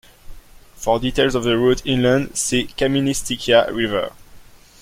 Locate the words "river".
3.71-4.11